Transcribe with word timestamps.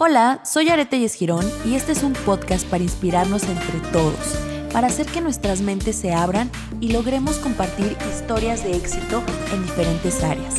Hola, 0.00 0.40
soy 0.44 0.68
Arete 0.68 1.08
Girón 1.08 1.44
y 1.64 1.74
este 1.74 1.90
es 1.90 2.04
un 2.04 2.12
podcast 2.12 2.64
para 2.68 2.84
inspirarnos 2.84 3.42
entre 3.42 3.80
todos, 3.90 4.38
para 4.72 4.86
hacer 4.86 5.06
que 5.06 5.20
nuestras 5.20 5.60
mentes 5.60 5.96
se 5.96 6.12
abran 6.12 6.52
y 6.80 6.92
logremos 6.92 7.38
compartir 7.38 7.96
historias 8.08 8.62
de 8.62 8.76
éxito 8.76 9.24
en 9.52 9.64
diferentes 9.64 10.22
áreas. 10.22 10.54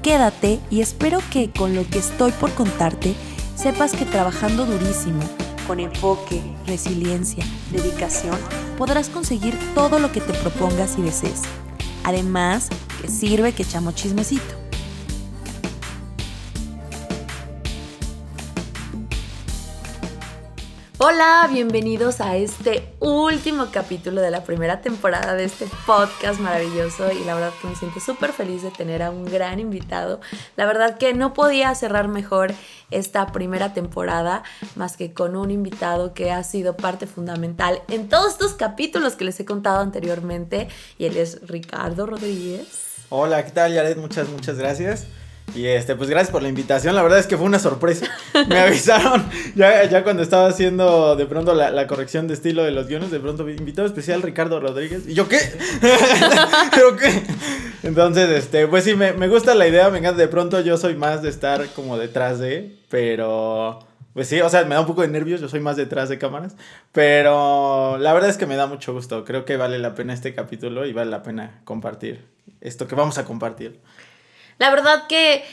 Quédate 0.00 0.60
y 0.70 0.80
espero 0.80 1.18
que 1.32 1.50
con 1.50 1.74
lo 1.74 1.84
que 1.88 1.98
estoy 1.98 2.30
por 2.30 2.52
contarte 2.54 3.16
sepas 3.56 3.96
que 3.96 4.04
trabajando 4.04 4.64
durísimo, 4.64 5.24
con 5.66 5.80
enfoque, 5.80 6.40
resiliencia, 6.64 7.44
dedicación, 7.72 8.38
podrás 8.76 9.08
conseguir 9.08 9.58
todo 9.74 9.98
lo 9.98 10.12
que 10.12 10.20
te 10.20 10.34
propongas 10.34 10.96
y 10.98 11.02
desees. 11.02 11.42
Además, 12.04 12.68
que 13.02 13.08
sirve 13.08 13.52
que 13.52 13.64
echamos 13.64 13.96
chismecito. 13.96 14.67
Hola, 21.00 21.48
bienvenidos 21.52 22.20
a 22.20 22.36
este 22.36 22.92
último 22.98 23.68
capítulo 23.70 24.20
de 24.20 24.32
la 24.32 24.42
primera 24.42 24.80
temporada 24.80 25.34
de 25.34 25.44
este 25.44 25.66
podcast 25.86 26.40
maravilloso 26.40 27.12
y 27.12 27.22
la 27.24 27.36
verdad 27.36 27.52
que 27.62 27.68
me 27.68 27.76
siento 27.76 28.00
súper 28.00 28.32
feliz 28.32 28.64
de 28.64 28.72
tener 28.72 29.04
a 29.04 29.12
un 29.12 29.24
gran 29.24 29.60
invitado. 29.60 30.20
La 30.56 30.66
verdad 30.66 30.98
que 30.98 31.14
no 31.14 31.34
podía 31.34 31.72
cerrar 31.76 32.08
mejor 32.08 32.52
esta 32.90 33.30
primera 33.30 33.72
temporada 33.74 34.42
más 34.74 34.96
que 34.96 35.14
con 35.14 35.36
un 35.36 35.52
invitado 35.52 36.14
que 36.14 36.32
ha 36.32 36.42
sido 36.42 36.76
parte 36.76 37.06
fundamental 37.06 37.80
en 37.88 38.08
todos 38.08 38.32
estos 38.32 38.54
capítulos 38.54 39.14
que 39.14 39.24
les 39.24 39.38
he 39.38 39.44
contado 39.44 39.78
anteriormente 39.78 40.66
y 40.98 41.04
él 41.04 41.16
es 41.16 41.46
Ricardo 41.46 42.06
Rodríguez. 42.06 42.96
Hola, 43.10 43.44
¿qué 43.44 43.52
tal 43.52 43.72
Yared? 43.72 43.98
Muchas, 43.98 44.28
muchas 44.28 44.58
gracias. 44.58 45.06
Y 45.54 45.66
este, 45.66 45.96
pues 45.96 46.08
gracias 46.08 46.30
por 46.30 46.42
la 46.42 46.48
invitación. 46.48 46.94
La 46.94 47.02
verdad 47.02 47.18
es 47.18 47.26
que 47.26 47.36
fue 47.36 47.46
una 47.46 47.58
sorpresa. 47.58 48.06
Me 48.48 48.58
avisaron 48.60 49.24
ya, 49.54 49.84
ya 49.84 50.04
cuando 50.04 50.22
estaba 50.22 50.46
haciendo 50.46 51.16
de 51.16 51.26
pronto 51.26 51.54
la, 51.54 51.86
corrección 51.86 52.28
de 52.28 52.34
estilo 52.34 52.64
de 52.64 52.70
los 52.70 52.86
guiones. 52.86 53.10
De 53.10 53.20
pronto, 53.20 53.48
invitado 53.48 53.86
especial 53.86 54.22
Ricardo 54.22 54.60
Rodríguez. 54.60 55.06
¿Y 55.06 55.14
yo 55.14 55.28
qué? 55.28 55.38
¿Pero 56.74 56.96
qué? 56.96 57.22
Entonces, 57.82 58.28
este, 58.30 58.66
pues 58.66 58.84
sí, 58.84 58.94
me, 58.94 59.12
me 59.12 59.28
gusta 59.28 59.54
la 59.54 59.66
idea. 59.66 59.90
Me 59.90 59.98
encanta. 59.98 60.20
De 60.20 60.28
pronto 60.28 60.60
yo 60.60 60.76
soy 60.76 60.94
más 60.94 61.22
de 61.22 61.30
estar 61.30 61.66
como 61.68 61.98
detrás 61.98 62.38
de. 62.38 62.76
Pero. 62.88 63.80
Pues 64.14 64.26
sí, 64.26 64.40
o 64.40 64.48
sea, 64.48 64.64
me 64.64 64.74
da 64.74 64.80
un 64.80 64.86
poco 64.86 65.02
de 65.02 65.08
nervios, 65.08 65.40
yo 65.40 65.48
soy 65.48 65.60
más 65.60 65.76
detrás 65.76 66.08
de 66.08 66.18
cámaras, 66.18 66.56
pero 66.90 67.98
la 67.98 68.12
verdad 68.12 68.28
es 68.28 68.36
que 68.36 68.46
me 68.46 68.56
da 68.56 68.66
mucho 68.66 68.92
gusto, 68.92 69.24
creo 69.24 69.44
que 69.44 69.56
vale 69.56 69.78
la 69.78 69.94
pena 69.94 70.12
este 70.12 70.34
capítulo 70.34 70.86
y 70.86 70.92
vale 70.92 71.08
la 71.08 71.22
pena 71.22 71.60
compartir 71.62 72.24
esto 72.60 72.88
que 72.88 72.94
vamos 72.94 73.18
a 73.18 73.24
compartir. 73.24 73.80
La 74.58 74.70
verdad 74.70 75.06
que 75.08 75.44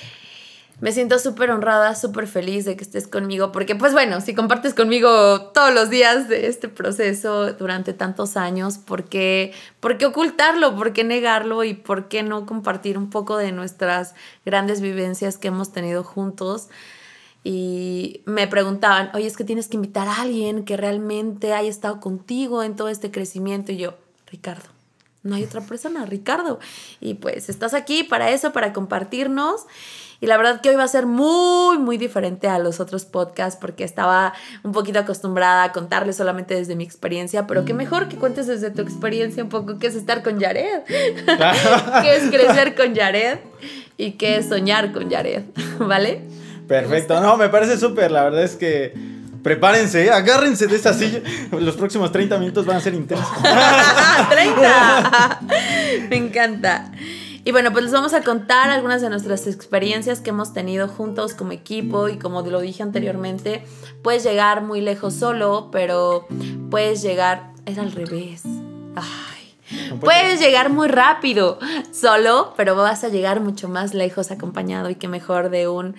me 0.82 0.92
siento 0.92 1.20
súper 1.20 1.52
honrada, 1.52 1.96
súper 1.96 2.28
feliz 2.28 2.66
de 2.66 2.76
que 2.76 2.84
estés 2.84 3.08
conmigo, 3.08 3.52
porque 3.52 3.76
pues 3.76 3.94
bueno, 3.94 4.20
si 4.20 4.36
compartes 4.36 4.74
conmigo 4.74 5.52
todos 5.54 5.74
los 5.74 5.90
días 5.90 6.28
de 6.28 6.48
este 6.48 6.68
proceso 6.68 7.54
durante 7.54 7.94
tantos 7.94 8.36
años, 8.36 8.78
¿por 8.78 9.06
qué, 9.06 9.54
¿por 9.80 9.98
qué 9.98 10.06
ocultarlo? 10.06 10.76
¿Por 10.76 10.92
qué 10.92 11.04
negarlo? 11.04 11.64
¿Y 11.64 11.76
por 11.76 12.10
qué 12.10 12.24
no 12.24 12.46
compartir 12.46 12.98
un 12.98 13.10
poco 13.10 13.38
de 13.38 13.52
nuestras 13.52 14.16
grandes 14.46 14.82
vivencias 14.82 15.38
que 15.38 15.48
hemos 15.48 15.72
tenido 15.72 16.04
juntos? 16.04 16.68
Y 17.44 18.22
me 18.26 18.48
preguntaban, 18.48 19.12
oye, 19.14 19.28
es 19.28 19.38
que 19.38 19.44
tienes 19.44 19.68
que 19.70 19.78
invitar 19.78 20.08
a 20.08 20.22
alguien 20.22 20.66
que 20.66 20.78
realmente 20.78 21.54
haya 21.54 21.70
estado 21.70 22.00
contigo 22.02 22.64
en 22.64 22.76
todo 22.76 22.90
este 22.90 23.12
crecimiento. 23.12 23.72
Y 23.72 23.78
yo, 23.78 23.94
Ricardo 24.28 24.75
no 25.26 25.36
hay 25.36 25.44
otra 25.44 25.62
persona, 25.62 26.06
Ricardo. 26.06 26.60
Y 27.02 27.16
pues 27.16 27.50
estás 27.50 27.74
aquí 27.74 28.04
para 28.04 28.30
eso, 28.30 28.54
para 28.54 28.72
compartirnos. 28.72 29.66
Y 30.22 30.28
la 30.28 30.38
verdad 30.38 30.62
que 30.62 30.70
hoy 30.70 30.76
va 30.76 30.84
a 30.84 30.88
ser 30.88 31.08
muy, 31.08 31.78
muy 31.78 31.98
diferente 31.98 32.48
a 32.48 32.58
los 32.60 32.80
otros 32.80 33.06
podcasts 33.06 33.60
porque 33.60 33.84
estaba 33.84 34.34
un 34.64 34.72
poquito 34.72 35.00
acostumbrada 35.00 35.64
a 35.64 35.72
contarles 35.72 36.16
solamente 36.16 36.56
desde 36.56 36.76
mi 36.76 36.84
experiencia, 36.84 37.48
pero 37.48 37.66
qué 37.66 37.74
mejor 37.74 38.08
que 38.08 38.16
cuentes 38.16 38.48
desde 38.48 38.72
tu 38.72 38.82
experiencia 38.82 39.44
un 39.44 39.50
poco 39.50 39.78
qué 39.78 39.88
es 39.88 39.96
estar 39.96 40.24
con 40.24 40.40
Jared, 40.40 40.84
qué 40.88 42.16
es 42.16 42.30
crecer 42.30 42.76
con 42.76 42.96
Jared 42.96 43.40
y 43.98 44.14
qué 44.14 44.38
es 44.38 44.48
soñar 44.48 44.94
con 44.94 45.12
Jared, 45.12 45.44
¿vale? 45.80 46.22
Perfecto, 46.68 47.20
no, 47.20 47.36
me 47.36 47.50
parece 47.50 47.78
súper, 47.78 48.10
la 48.10 48.24
verdad 48.24 48.44
es 48.44 48.56
que 48.56 49.15
Prepárense, 49.46 50.10
agárrense 50.10 50.66
de 50.66 50.76
esa 50.76 50.92
silla. 50.92 51.22
Los 51.52 51.76
próximos 51.76 52.12
30 52.12 52.40
minutos 52.40 52.66
van 52.66 52.78
a 52.78 52.80
ser 52.80 52.96
intensos. 52.96 53.28
¡30! 53.44 55.38
Me 56.10 56.16
encanta. 56.16 56.92
Y 57.44 57.52
bueno, 57.52 57.72
pues 57.72 57.84
les 57.84 57.94
vamos 57.94 58.16
a 58.16 58.24
contar 58.24 58.72
algunas 58.72 59.04
de 59.04 59.10
nuestras 59.12 59.46
experiencias 59.46 60.20
que 60.20 60.32
hemos 60.32 60.52
tenido 60.52 60.88
juntos 60.88 61.36
como 61.36 61.52
equipo 61.52 62.10
y 62.10 62.18
como 62.18 62.42
lo 62.42 62.60
dije 62.60 62.82
anteriormente, 62.82 63.64
puedes 64.02 64.24
llegar 64.24 64.64
muy 64.64 64.82
lejos 64.82 65.14
solo, 65.14 65.70
pero 65.72 66.26
puedes 66.72 67.04
llegar, 67.04 67.52
es 67.68 67.78
al 67.78 67.92
revés. 67.92 68.42
Ay. 68.96 70.00
puedes 70.00 70.40
llegar 70.40 70.72
muy 70.72 70.88
rápido 70.88 71.60
solo, 71.92 72.56
pero 72.58 72.76
vas 72.76 73.04
a 73.04 73.10
llegar 73.10 73.42
mucho 73.42 73.70
más 73.70 73.94
lejos 73.94 74.32
acompañado 74.32 74.90
y 74.90 74.96
que 74.96 75.08
mejor 75.08 75.52
de 75.52 75.68
un 75.68 75.96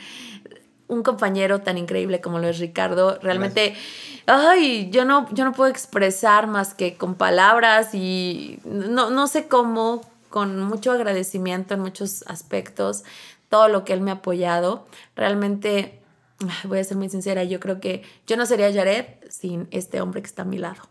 un 0.88 1.02
compañero 1.02 1.60
tan 1.60 1.78
increíble 1.78 2.20
como 2.20 2.38
lo 2.38 2.48
es 2.48 2.58
Ricardo. 2.58 3.19
Realmente, 3.22 3.74
ay, 4.26 4.88
yo 4.91 5.04
no, 5.04 5.28
yo 5.32 5.44
no 5.44 5.52
puedo 5.52 5.70
expresar 5.70 6.47
más 6.47 6.74
que 6.74 6.97
con 6.97 7.14
palabras 7.14 7.94
y 7.94 8.60
no, 8.64 9.10
no 9.10 9.26
sé 9.26 9.48
cómo, 9.48 10.02
con 10.30 10.60
mucho 10.60 10.92
agradecimiento 10.92 11.75
en 11.75 11.80
muchos 11.80 12.25
aspectos, 12.26 13.04
todo 13.48 13.69
lo 13.69 13.84
que 13.84 13.92
él 13.92 14.00
me 14.00 14.10
ha 14.10 14.14
apoyado. 14.14 14.86
Realmente, 15.16 16.00
voy 16.64 16.78
a 16.78 16.84
ser 16.84 16.96
muy 16.96 17.08
sincera, 17.08 17.44
yo 17.44 17.60
creo 17.60 17.80
que 17.80 18.02
yo 18.26 18.36
no 18.36 18.46
sería 18.46 18.72
Jared 18.72 19.06
sin 19.28 19.69
este 19.70 20.00
hombre 20.00 20.22
que 20.22 20.28
está 20.28 20.42
a 20.42 20.46
mi 20.46 20.58
lado. 20.58 20.82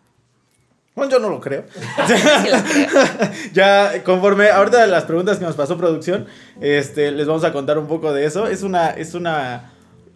Bueno, 0.95 1.11
yo 1.11 1.19
no 1.19 1.29
lo 1.29 1.41
creo. 1.41 1.65
ya, 3.53 4.01
conforme 4.03 4.49
ahorita 4.49 4.79
de 4.81 4.87
las 4.87 5.03
preguntas 5.03 5.37
que 5.37 5.45
nos 5.45 5.55
pasó 5.55 5.77
producción, 5.77 6.25
este, 6.61 7.11
les 7.11 7.27
vamos 7.27 7.43
a 7.43 7.51
contar 7.51 7.77
un 7.77 7.87
poco 7.87 8.13
de 8.13 8.25
eso. 8.25 8.47
Es 8.47 8.63
una, 8.63 8.91
es 8.91 9.13
una 9.13 9.74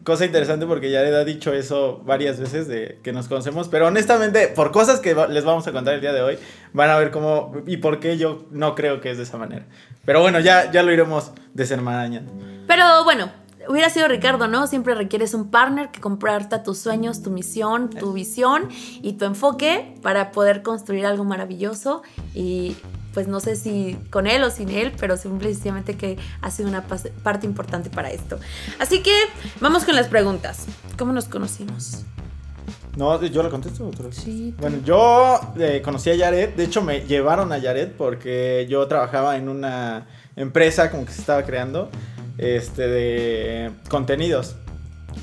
cosa 0.09 0.25
interesante 0.25 0.65
porque 0.65 0.91
ya 0.91 0.99
ha 0.99 1.23
dicho 1.23 1.53
eso 1.53 2.01
varias 2.03 2.39
veces 2.39 2.67
de 2.67 2.99
que 3.03 3.13
nos 3.13 3.27
conocemos, 3.27 3.69
pero 3.69 3.87
honestamente, 3.87 4.47
por 4.47 4.71
cosas 4.71 4.99
que 4.99 5.15
les 5.29 5.45
vamos 5.45 5.65
a 5.67 5.71
contar 5.71 5.93
el 5.93 6.01
día 6.01 6.11
de 6.11 6.21
hoy, 6.21 6.37
van 6.73 6.89
a 6.89 6.97
ver 6.97 7.11
cómo 7.11 7.53
y 7.65 7.77
por 7.77 7.99
qué 7.99 8.17
yo 8.17 8.45
no 8.51 8.75
creo 8.75 8.99
que 8.99 9.11
es 9.11 9.17
de 9.17 9.23
esa 9.23 9.37
manera. 9.37 9.65
Pero 10.03 10.21
bueno, 10.21 10.39
ya, 10.39 10.71
ya 10.71 10.83
lo 10.83 10.91
iremos 10.91 11.31
desenmarañando. 11.53 12.33
Pero 12.67 13.03
bueno, 13.03 13.31
hubiera 13.67 13.89
sido 13.89 14.07
Ricardo, 14.07 14.47
¿no? 14.47 14.67
Siempre 14.67 14.95
requieres 14.95 15.33
un 15.33 15.51
partner 15.51 15.89
que 15.91 16.01
comparta 16.01 16.63
tus 16.63 16.79
sueños, 16.79 17.21
tu 17.21 17.29
misión, 17.29 17.89
tu 17.89 18.13
visión 18.13 18.69
y 19.01 19.13
tu 19.13 19.25
enfoque 19.25 19.95
para 20.01 20.31
poder 20.31 20.63
construir 20.63 21.05
algo 21.05 21.23
maravilloso 21.23 22.01
y 22.33 22.75
pues 23.13 23.27
no 23.27 23.39
sé 23.39 23.55
si 23.55 23.97
con 24.09 24.27
él 24.27 24.43
o 24.43 24.49
sin 24.49 24.69
él, 24.69 24.93
pero 24.99 25.17
simplemente 25.17 25.95
que 25.95 26.17
ha 26.41 26.51
sido 26.51 26.69
una 26.69 26.85
parte 26.85 27.45
importante 27.45 27.89
para 27.89 28.09
esto. 28.11 28.39
Así 28.79 29.01
que 29.01 29.13
vamos 29.59 29.85
con 29.85 29.95
las 29.95 30.07
preguntas. 30.07 30.65
¿Cómo 30.97 31.13
nos 31.13 31.25
conocimos? 31.25 32.03
No, 32.95 33.23
yo 33.23 33.43
la 33.43 33.49
contesto 33.49 33.87
otra 33.87 34.11
Sí. 34.11 34.53
Bueno, 34.59 34.79
yo 34.83 35.39
eh, 35.57 35.81
conocí 35.83 36.09
a 36.09 36.15
Yaret, 36.15 36.55
de 36.55 36.65
hecho 36.65 36.81
me 36.81 37.01
llevaron 37.01 37.51
a 37.53 37.57
Yaret 37.57 37.93
porque 37.95 38.67
yo 38.69 38.87
trabajaba 38.87 39.37
en 39.37 39.47
una 39.47 40.07
empresa 40.35 40.91
como 40.91 41.05
que 41.05 41.13
se 41.13 41.21
estaba 41.21 41.43
creando 41.43 41.89
este 42.37 42.87
de 42.87 43.71
contenidos. 43.89 44.55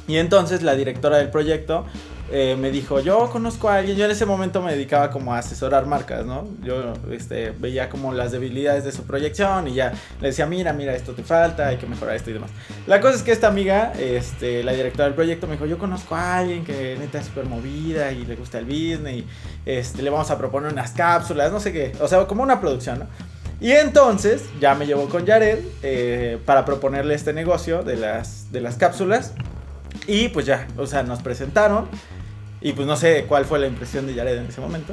Y 0.09 0.17
entonces 0.17 0.63
la 0.63 0.75
directora 0.75 1.19
del 1.19 1.31
proyecto 1.31 1.85
eh, 2.31 2.57
me 2.59 2.71
dijo, 2.71 3.01
yo 3.01 3.31
conozco 3.31 3.69
a 3.69 3.77
alguien, 3.77 3.97
yo 3.97 4.05
en 4.05 4.11
ese 4.11 4.27
momento 4.27 4.61
me 4.61 4.73
dedicaba 4.73 5.11
como 5.11 5.33
a 5.33 5.39
asesorar 5.39 5.87
marcas, 5.87 6.27
¿no? 6.27 6.49
Yo 6.63 6.95
este, 7.11 7.51
veía 7.51 7.89
como 7.89 8.13
las 8.13 8.33
debilidades 8.33 8.85
de 8.85 8.93
su 8.93 9.05
proyección 9.05 9.69
y 9.69 9.75
ya 9.75 9.93
le 10.21 10.29
decía, 10.29 10.47
mira, 10.47 10.73
mira, 10.73 10.95
esto 10.95 11.13
te 11.13 11.23
falta, 11.23 11.69
hay 11.69 11.77
que 11.77 11.87
mejorar 11.87 12.17
esto 12.17 12.31
y 12.31 12.35
demás. 12.35 12.51
La 12.87 13.01
cosa 13.01 13.17
es 13.17 13.23
que 13.23 13.33
esta 13.33 13.47
amiga, 13.47 13.93
este, 13.99 14.65
la 14.65 14.73
directora 14.73 15.05
del 15.05 15.15
proyecto, 15.15 15.47
me 15.47 15.53
dijo, 15.53 15.67
yo 15.67 15.79
conozco 15.79 16.17
a 16.17 16.39
alguien 16.39 16.65
que 16.65 16.97
neta 16.99 17.21
es 17.21 17.27
súper 17.27 17.47
movida 17.47 18.11
y 18.13 18.25
le 18.25 18.35
gusta 18.35 18.59
el 18.59 18.65
business 18.65 19.15
y 19.15 19.27
este, 19.65 20.03
le 20.03 20.11
vamos 20.11 20.31
a 20.31 20.39
proponer 20.39 20.73
unas 20.73 20.91
cápsulas, 20.93 21.53
no 21.53 21.61
sé 21.61 21.73
qué, 21.73 21.93
o 22.01 22.09
sea, 22.09 22.27
como 22.27 22.43
una 22.43 22.61
producción, 22.61 23.01
¿no? 23.01 23.07
Y 23.61 23.73
entonces 23.73 24.45
ya 24.61 24.75
me 24.75 24.87
llevó 24.87 25.09
con 25.09 25.27
Jared 25.27 25.61
eh, 25.83 26.39
para 26.45 26.65
proponerle 26.65 27.15
este 27.15 27.33
negocio 27.33 27.83
de 27.83 27.97
las, 27.97 28.53
de 28.53 28.61
las 28.61 28.77
cápsulas. 28.77 29.33
Y 30.07 30.29
pues 30.29 30.45
ya, 30.45 30.69
o 30.77 30.87
sea, 30.87 31.03
nos 31.03 31.23
presentaron. 31.23 31.89
Y 32.67 32.73
pues 32.73 32.85
no 32.85 32.97
sé 32.97 33.27
cuál 33.29 33.45
fue 33.45 33.61
la 33.61 33.69
impresión 33.69 34.09
de 34.09 34.15
Jared 34.15 34.39
en 34.39 34.47
ese 34.47 34.61
momento. 34.61 34.93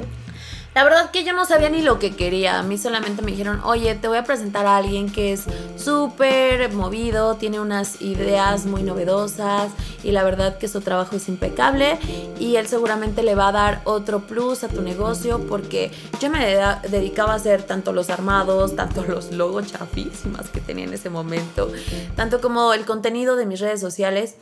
La 0.76 0.84
verdad 0.84 1.10
que 1.10 1.24
yo 1.24 1.32
no 1.32 1.44
sabía 1.44 1.68
ni 1.70 1.82
lo 1.82 1.98
que 1.98 2.14
quería. 2.14 2.60
A 2.60 2.62
mí 2.62 2.78
solamente 2.78 3.20
me 3.20 3.32
dijeron, 3.32 3.60
oye, 3.64 3.96
te 3.96 4.06
voy 4.06 4.16
a 4.16 4.22
presentar 4.22 4.64
a 4.64 4.76
alguien 4.76 5.10
que 5.10 5.32
es 5.32 5.42
súper 5.74 6.72
movido, 6.72 7.34
tiene 7.34 7.58
unas 7.58 8.00
ideas 8.00 8.66
muy 8.66 8.84
novedosas 8.84 9.72
y 10.04 10.12
la 10.12 10.22
verdad 10.22 10.56
que 10.56 10.68
su 10.68 10.82
trabajo 10.82 11.16
es 11.16 11.28
impecable 11.28 11.98
y 12.38 12.54
él 12.54 12.68
seguramente 12.68 13.24
le 13.24 13.34
va 13.34 13.48
a 13.48 13.52
dar 13.52 13.80
otro 13.86 14.20
plus 14.20 14.62
a 14.62 14.68
tu 14.68 14.80
negocio 14.80 15.44
porque 15.48 15.90
yo 16.20 16.30
me 16.30 16.56
dedicaba 16.88 17.32
a 17.32 17.36
hacer 17.36 17.64
tanto 17.64 17.92
los 17.92 18.08
armados, 18.08 18.76
tanto 18.76 19.02
los 19.02 19.32
logos 19.32 19.72
chafísimas 19.72 20.48
que 20.48 20.60
tenía 20.60 20.84
en 20.84 20.94
ese 20.94 21.10
momento, 21.10 21.72
tanto 22.14 22.40
como 22.40 22.72
el 22.72 22.84
contenido 22.84 23.34
de 23.34 23.46
mis 23.46 23.58
redes 23.58 23.80
sociales 23.80 24.36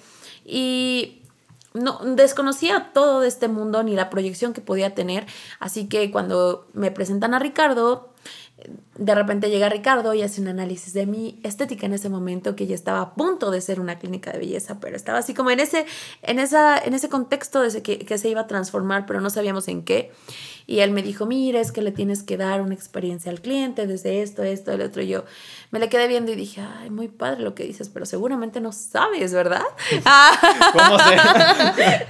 y 0.44 1.21
no 1.74 1.98
desconocía 2.04 2.90
todo 2.92 3.20
de 3.20 3.28
este 3.28 3.48
mundo 3.48 3.82
ni 3.82 3.94
la 3.94 4.10
proyección 4.10 4.52
que 4.52 4.60
podía 4.60 4.94
tener. 4.94 5.26
Así 5.58 5.88
que 5.88 6.10
cuando 6.10 6.66
me 6.72 6.90
presentan 6.90 7.34
a 7.34 7.38
Ricardo, 7.38 8.12
de 8.96 9.14
repente 9.14 9.50
llega 9.50 9.68
Ricardo 9.68 10.14
y 10.14 10.22
hace 10.22 10.40
un 10.40 10.48
análisis 10.48 10.92
de 10.92 11.06
mi 11.06 11.40
estética 11.42 11.86
en 11.86 11.94
ese 11.94 12.08
momento 12.08 12.54
que 12.54 12.66
ya 12.66 12.74
estaba 12.74 13.00
a 13.00 13.14
punto 13.14 13.50
de 13.50 13.60
ser 13.60 13.80
una 13.80 13.98
clínica 13.98 14.32
de 14.32 14.38
belleza, 14.38 14.78
pero 14.80 14.96
estaba 14.96 15.18
así 15.18 15.34
como 15.34 15.50
en 15.50 15.60
ese, 15.60 15.86
en 16.22 16.38
esa, 16.38 16.78
en 16.78 16.94
ese 16.94 17.08
contexto 17.08 17.62
de 17.62 17.82
que, 17.82 17.98
que 18.00 18.18
se 18.18 18.28
iba 18.28 18.42
a 18.42 18.46
transformar, 18.46 19.06
pero 19.06 19.20
no 19.20 19.30
sabíamos 19.30 19.68
en 19.68 19.82
qué. 19.82 20.12
Y 20.66 20.80
él 20.80 20.90
me 20.90 21.02
dijo, 21.02 21.26
mira, 21.26 21.60
es 21.60 21.72
que 21.72 21.82
le 21.82 21.92
tienes 21.92 22.22
que 22.22 22.36
dar 22.36 22.60
una 22.60 22.74
experiencia 22.74 23.30
al 23.30 23.40
cliente 23.40 23.86
desde 23.86 24.22
esto, 24.22 24.42
esto, 24.42 24.72
el 24.72 24.82
otro. 24.82 25.02
Y 25.02 25.08
yo 25.08 25.24
me 25.70 25.78
le 25.78 25.88
quedé 25.88 26.08
viendo 26.08 26.32
y 26.32 26.34
dije, 26.36 26.62
ay, 26.80 26.90
muy 26.90 27.08
padre 27.08 27.42
lo 27.42 27.54
que 27.54 27.64
dices, 27.64 27.88
pero 27.88 28.06
seguramente 28.06 28.60
no 28.60 28.72
sabes, 28.72 29.32
¿verdad? 29.32 29.62
¿Cómo 30.72 30.98
sé? 30.98 32.06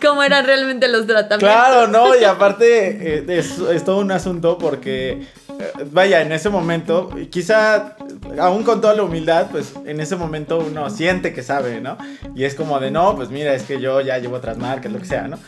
¿Cómo 0.02 0.22
eran 0.22 0.46
realmente 0.46 0.88
los 0.88 1.06
tratamientos? 1.06 1.48
Claro, 1.48 1.86
no, 1.86 2.18
y 2.18 2.24
aparte 2.24 3.18
eh, 3.18 3.24
es, 3.28 3.58
es 3.58 3.84
todo 3.84 3.98
un 3.98 4.10
asunto 4.10 4.58
porque 4.58 5.26
eh, 5.58 5.72
vaya, 5.90 6.22
en 6.22 6.32
ese 6.32 6.50
momento, 6.50 7.10
quizá 7.30 7.96
aún 8.38 8.62
con 8.64 8.80
toda 8.80 8.94
la 8.94 9.02
humildad, 9.02 9.48
pues 9.50 9.74
en 9.84 10.00
ese 10.00 10.16
momento 10.16 10.58
uno 10.58 10.90
siente 10.90 11.32
que 11.32 11.42
sabe, 11.42 11.80
¿no? 11.80 11.96
Y 12.34 12.44
es 12.44 12.54
como 12.54 12.80
de, 12.80 12.90
no, 12.90 13.16
pues 13.16 13.30
mira, 13.30 13.54
es 13.54 13.62
que 13.62 13.80
yo 13.80 14.00
ya 14.00 14.18
llevo 14.18 14.36
otras 14.36 14.58
marcas, 14.58 14.92
lo 14.92 14.98
que 14.98 15.06
sea, 15.06 15.28
¿no? 15.28 15.38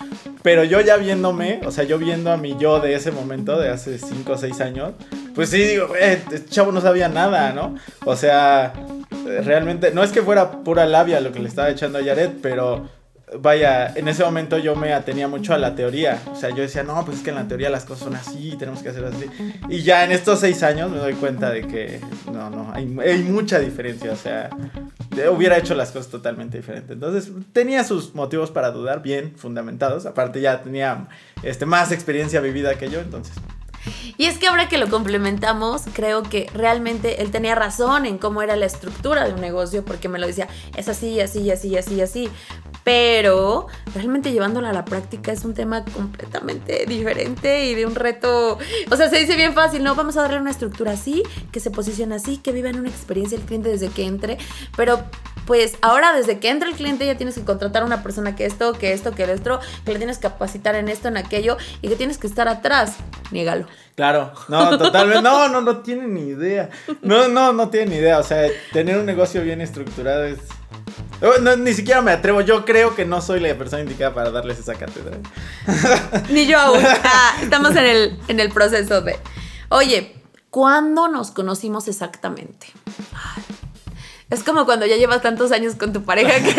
Pero 0.43 0.65
yo 0.65 0.81
ya 0.81 0.97
viéndome, 0.97 1.61
o 1.67 1.71
sea, 1.71 1.85
yo 1.85 1.99
viendo 1.99 2.31
a 2.33 2.37
mi 2.37 2.57
yo 2.59 2.81
de 2.81 2.95
ese 2.95 3.11
momento, 3.11 3.59
de 3.59 3.71
hace 3.71 3.99
5 3.99 4.33
o 4.33 4.37
6 4.39 4.61
años, 4.61 4.93
pues 5.35 5.51
sí, 5.51 5.59
digo, 5.59 5.95
eh, 5.97 6.23
este 6.33 6.47
chavo 6.47 6.73
no 6.73 6.81
sabía 6.81 7.09
nada, 7.09 7.53
¿no? 7.53 7.75
O 8.05 8.17
sea, 8.17 8.73
realmente, 9.45 9.91
no 9.93 10.03
es 10.03 10.11
que 10.11 10.23
fuera 10.23 10.63
pura 10.65 10.87
labia 10.87 11.21
lo 11.21 11.33
que 11.33 11.41
le 11.41 11.49
estaba 11.49 11.71
echando 11.71 11.99
a 11.99 12.05
Jared, 12.05 12.31
pero 12.43 12.89
vaya, 13.41 13.93
en 13.95 14.09
ese 14.09 14.25
momento 14.25 14.59
yo 14.59 14.75
me 14.77 14.93
atenía 14.93 15.29
mucho 15.29 15.55
a 15.55 15.59
la 15.59 15.75
teoría. 15.75 16.21
O 16.31 16.37
sea, 16.37 16.51
yo 16.51 16.63
decía, 16.63 16.83
no, 16.83 17.05
pues 17.05 17.19
es 17.19 17.23
que 17.23 17.31
en 17.31 17.37
la 17.37 17.49
teoría 17.49 17.71
las 17.71 17.85
cosas 17.85 18.05
son 18.05 18.17
así, 18.17 18.55
tenemos 18.59 18.83
que 18.83 18.89
hacer 18.91 19.05
así. 19.05 19.27
Y 19.69 19.83
ya 19.83 20.05
en 20.05 20.13
estos 20.13 20.41
seis 20.41 20.63
años 20.63 20.91
me 20.91 20.99
doy 20.99 21.15
cuenta 21.15 21.51
de 21.51 21.67
que 21.67 22.01
no, 22.33 22.51
no, 22.51 22.73
hay, 22.73 22.87
mucha 22.87 23.59
diferencia. 23.59 24.13
O 24.13 24.17
sea, 24.17 24.51
hubiera 25.31 25.59
hecho 25.59 25.75
las 25.75 25.91
cosas 25.91 26.11
totalmente 26.11 26.59
diferentes. 26.59 26.91
Entonces, 26.91 27.31
tenía 27.53 27.85
sus 27.85 28.15
motivos 28.15 28.51
para 28.51 28.71
dudar, 28.71 29.03
bien 29.03 29.35
fundamentados. 29.37 30.07
Aparte, 30.07 30.41
ya 30.41 30.63
tenía 30.63 31.09
este, 31.43 31.67
más 31.67 31.93
experiencia 31.93 32.41
vivida 32.41 32.75
que 32.77 32.89
yo, 32.89 33.01
entonces. 33.01 33.35
Y 34.17 34.27
es 34.27 34.39
que 34.39 34.49
ahora 34.49 34.69
que 34.69 34.79
lo 34.79 34.89
complementamos, 34.89 35.83
creo 35.93 36.23
que 36.23 36.51
realmente 36.55 37.23
él 37.23 37.31
tenía 37.31 37.55
razón 37.55 38.07
en 38.07 38.19
cómo 38.19 38.43
era 38.43 38.57
la 38.57 38.67
estructura 38.67 39.27
de 39.27 39.35
un 39.35 39.41
negocio, 39.41 39.85
porque 39.85 40.09
me 40.09 40.19
lo 40.19 40.27
decía, 40.27 40.49
es 40.77 40.89
así, 40.89 41.21
así, 41.21 41.51
así, 41.51 41.77
así, 41.77 42.01
así 42.01 42.31
pero 42.89 43.67
realmente 43.95 44.33
llevándola 44.33 44.71
a 44.71 44.73
la 44.73 44.87
práctica 44.87 45.31
es 45.31 45.45
un 45.45 45.53
tema 45.53 45.85
completamente 45.85 46.87
diferente 46.87 47.67
y 47.67 47.75
de 47.75 47.85
un 47.85 47.95
reto, 47.95 48.59
o 48.91 48.97
sea, 48.97 49.11
se 49.11 49.19
dice 49.19 49.37
bien 49.37 49.53
fácil, 49.53 49.85
no, 49.85 49.95
vamos 49.95 50.17
a 50.17 50.23
darle 50.23 50.41
una 50.41 50.51
estructura 50.51 50.93
así, 50.93 51.23
que 51.53 51.61
se 51.61 51.71
posicione 51.71 52.15
así, 52.15 52.39
que 52.39 52.51
viva 52.51 52.71
en 52.71 52.79
una 52.79 52.89
experiencia 52.89 53.37
el 53.37 53.45
cliente 53.45 53.69
desde 53.69 53.91
que 53.91 54.07
entre, 54.07 54.39
pero 54.75 55.05
pues 55.47 55.77
ahora 55.83 56.15
desde 56.15 56.39
que 56.39 56.49
entra 56.49 56.67
el 56.67 56.77
cliente 56.77 57.05
ya 57.05 57.19
tienes 57.19 57.35
que 57.35 57.45
contratar 57.45 57.83
a 57.83 57.85
una 57.85 58.03
persona 58.03 58.35
que 58.35 58.47
esto, 58.47 58.73
que 58.73 58.95
esto, 58.95 59.13
que 59.15 59.25
el 59.25 59.39
otro, 59.39 59.61
que 59.85 59.93
le 59.93 59.99
tienes 59.99 60.17
que 60.17 60.29
capacitar 60.29 60.75
en 60.75 60.89
esto, 60.89 61.09
en 61.09 61.19
aquello 61.19 61.59
y 61.83 61.89
que 61.89 61.97
tienes 61.97 62.17
que 62.17 62.27
estar 62.27 62.49
atrás. 62.49 62.97
Niégalo. 63.31 63.67
Claro, 63.95 64.33
no, 64.49 64.79
totalmente, 64.79 65.23
no, 65.23 65.49
no, 65.49 65.61
no 65.61 65.79
tiene 65.79 66.07
ni 66.07 66.29
idea. 66.29 66.71
No, 67.03 67.27
no, 67.27 67.53
no 67.53 67.69
tiene 67.69 67.87
ni 67.87 67.97
idea. 67.97 68.19
O 68.19 68.23
sea, 68.23 68.49
tener 68.73 68.97
un 68.97 69.07
negocio 69.07 69.43
bien 69.43 69.61
estructurado 69.61 70.25
es 70.25 70.39
no, 71.41 71.57
ni 71.57 71.73
siquiera 71.73 72.01
me 72.01 72.13
atrevo. 72.13 72.41
Yo 72.41 72.65
creo 72.65 72.95
que 72.95 73.05
no 73.05 73.21
soy 73.21 73.41
la 73.41 73.55
persona 73.57 73.83
indicada 73.83 74.15
para 74.15 74.31
darles 74.31 74.59
esa 74.59 74.75
cátedra. 74.75 75.17
ni 76.31 76.47
yo 76.47 76.59
aún. 76.59 76.81
Ah, 76.85 77.37
estamos 77.43 77.71
en 77.73 77.85
el, 77.85 78.19
en 78.29 78.41
el 78.41 78.51
proceso 78.51 79.01
de. 79.01 79.19
Oye, 79.69 80.23
¿cuándo 80.51 81.09
nos 81.09 81.31
conocimos 81.33 81.89
exactamente? 81.89 82.69
Es 84.31 84.45
como 84.45 84.65
cuando 84.65 84.87
ya 84.87 84.97
llevas 84.97 85.23
tantos 85.23 85.53
años 85.53 85.75
con 85.75 85.93
tu 85.93 86.05
pareja 86.05 86.39
que 86.41 86.55